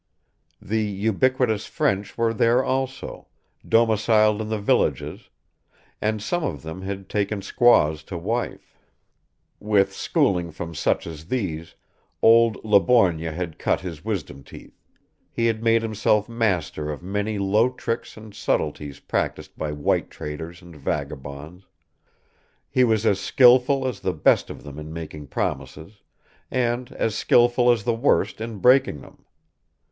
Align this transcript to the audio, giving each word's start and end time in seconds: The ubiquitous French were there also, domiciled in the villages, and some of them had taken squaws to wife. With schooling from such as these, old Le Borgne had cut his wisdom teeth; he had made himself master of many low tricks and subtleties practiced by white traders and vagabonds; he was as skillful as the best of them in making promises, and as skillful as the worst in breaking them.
The 0.59 0.81
ubiquitous 0.81 1.67
French 1.67 2.17
were 2.17 2.33
there 2.33 2.63
also, 2.63 3.27
domiciled 3.69 4.41
in 4.41 4.49
the 4.49 4.57
villages, 4.57 5.29
and 6.01 6.23
some 6.23 6.43
of 6.43 6.63
them 6.63 6.81
had 6.81 7.07
taken 7.07 7.43
squaws 7.43 8.01
to 8.05 8.17
wife. 8.17 8.79
With 9.59 9.93
schooling 9.93 10.49
from 10.49 10.73
such 10.73 11.05
as 11.05 11.25
these, 11.25 11.75
old 12.23 12.65
Le 12.65 12.79
Borgne 12.79 13.31
had 13.31 13.59
cut 13.59 13.81
his 13.81 14.03
wisdom 14.03 14.43
teeth; 14.43 14.81
he 15.29 15.45
had 15.45 15.61
made 15.61 15.83
himself 15.83 16.27
master 16.27 16.89
of 16.91 17.03
many 17.03 17.37
low 17.37 17.69
tricks 17.69 18.17
and 18.17 18.33
subtleties 18.33 18.99
practiced 19.01 19.55
by 19.55 19.71
white 19.71 20.09
traders 20.09 20.63
and 20.63 20.75
vagabonds; 20.75 21.65
he 22.71 22.83
was 22.83 23.05
as 23.05 23.19
skillful 23.19 23.87
as 23.87 23.99
the 23.99 24.13
best 24.13 24.49
of 24.49 24.63
them 24.63 24.79
in 24.79 24.91
making 24.91 25.27
promises, 25.27 26.01
and 26.49 26.91
as 26.93 27.13
skillful 27.13 27.69
as 27.69 27.83
the 27.83 27.93
worst 27.93 28.41
in 28.41 28.57
breaking 28.57 29.01
them. 29.01 29.25